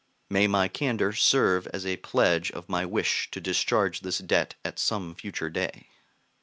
May 0.31 0.47
my 0.47 0.67
candor 0.67 1.13
serve 1.13 1.67
as 1.67 1.85
a 1.85 1.97
pledge 1.97 2.49
of 2.53 2.67
my 2.67 2.87
wish 2.87 3.29
to 3.29 3.39
discharge 3.39 3.99
this 3.99 4.17
debt 4.17 4.55
at 4.65 4.79
some 4.79 5.13
future 5.13 5.51
day! 5.51 5.89